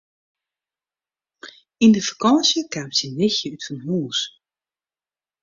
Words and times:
Yn 1.83 1.91
de 1.95 2.01
fakânsje 2.07 2.61
kaam 2.71 2.89
syn 2.97 3.11
nichtsje 3.17 3.47
útfanhûs. 3.53 4.19